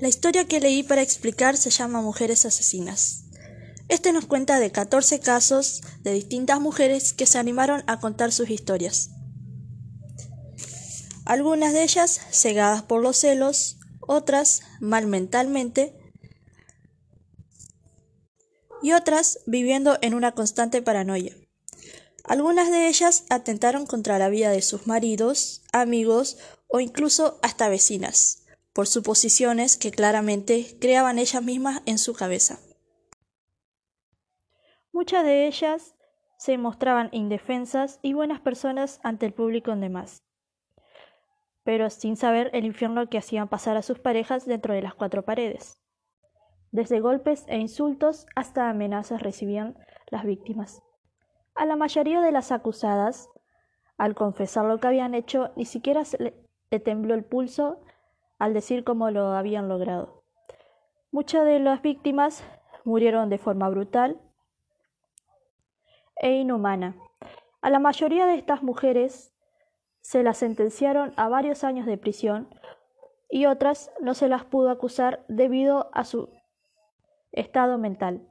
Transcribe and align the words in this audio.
La 0.00 0.06
historia 0.06 0.46
que 0.46 0.60
leí 0.60 0.84
para 0.84 1.02
explicar 1.02 1.56
se 1.56 1.70
llama 1.70 2.00
Mujeres 2.00 2.46
Asesinas. 2.46 3.24
Este 3.88 4.12
nos 4.12 4.26
cuenta 4.26 4.60
de 4.60 4.70
14 4.70 5.18
casos 5.18 5.80
de 6.02 6.12
distintas 6.12 6.60
mujeres 6.60 7.12
que 7.12 7.26
se 7.26 7.36
animaron 7.36 7.82
a 7.88 7.98
contar 7.98 8.30
sus 8.30 8.48
historias. 8.48 9.10
Algunas 11.24 11.72
de 11.72 11.82
ellas 11.82 12.20
cegadas 12.30 12.82
por 12.82 13.02
los 13.02 13.16
celos, 13.16 13.78
otras 14.00 14.60
mal 14.78 15.08
mentalmente 15.08 15.98
y 18.80 18.92
otras 18.92 19.40
viviendo 19.46 19.98
en 20.00 20.14
una 20.14 20.30
constante 20.30 20.80
paranoia. 20.80 21.36
Algunas 22.22 22.70
de 22.70 22.86
ellas 22.86 23.24
atentaron 23.30 23.84
contra 23.84 24.20
la 24.20 24.28
vida 24.28 24.52
de 24.52 24.62
sus 24.62 24.86
maridos, 24.86 25.62
amigos 25.72 26.36
o 26.68 26.78
incluso 26.78 27.40
hasta 27.42 27.68
vecinas, 27.68 28.37
por 28.78 28.86
suposiciones 28.86 29.76
que 29.76 29.90
claramente 29.90 30.78
creaban 30.80 31.18
ellas 31.18 31.42
mismas 31.42 31.82
en 31.84 31.98
su 31.98 32.14
cabeza. 32.14 32.60
Muchas 34.92 35.24
de 35.24 35.48
ellas 35.48 35.96
se 36.36 36.58
mostraban 36.58 37.08
indefensas 37.10 37.98
y 38.02 38.12
buenas 38.12 38.38
personas 38.38 39.00
ante 39.02 39.26
el 39.26 39.32
público 39.32 39.72
en 39.72 39.80
demás, 39.80 40.22
pero 41.64 41.90
sin 41.90 42.16
saber 42.16 42.50
el 42.52 42.66
infierno 42.66 43.08
que 43.08 43.18
hacían 43.18 43.48
pasar 43.48 43.76
a 43.76 43.82
sus 43.82 43.98
parejas 43.98 44.46
dentro 44.46 44.72
de 44.72 44.82
las 44.82 44.94
cuatro 44.94 45.24
paredes. 45.24 45.80
Desde 46.70 47.00
golpes 47.00 47.46
e 47.48 47.58
insultos 47.58 48.26
hasta 48.36 48.70
amenazas 48.70 49.22
recibían 49.22 49.76
las 50.08 50.22
víctimas. 50.22 50.84
A 51.56 51.66
la 51.66 51.74
mayoría 51.74 52.20
de 52.20 52.30
las 52.30 52.52
acusadas, 52.52 53.28
al 53.96 54.14
confesar 54.14 54.66
lo 54.66 54.78
que 54.78 54.86
habían 54.86 55.16
hecho, 55.16 55.50
ni 55.56 55.64
siquiera 55.64 56.04
le 56.20 56.78
tembló 56.78 57.14
el 57.14 57.24
pulso 57.24 57.80
al 58.38 58.54
decir 58.54 58.84
cómo 58.84 59.10
lo 59.10 59.32
habían 59.32 59.68
logrado. 59.68 60.22
Muchas 61.10 61.44
de 61.44 61.58
las 61.58 61.82
víctimas 61.82 62.44
murieron 62.84 63.28
de 63.28 63.38
forma 63.38 63.68
brutal 63.68 64.20
e 66.16 66.32
inhumana. 66.32 66.96
A 67.60 67.70
la 67.70 67.78
mayoría 67.78 68.26
de 68.26 68.34
estas 68.34 68.62
mujeres 68.62 69.34
se 70.00 70.22
las 70.22 70.38
sentenciaron 70.38 71.12
a 71.16 71.28
varios 71.28 71.64
años 71.64 71.86
de 71.86 71.98
prisión 71.98 72.48
y 73.28 73.46
otras 73.46 73.90
no 74.00 74.14
se 74.14 74.28
las 74.28 74.44
pudo 74.44 74.70
acusar 74.70 75.24
debido 75.28 75.90
a 75.92 76.04
su 76.04 76.30
estado 77.32 77.78
mental. 77.78 78.26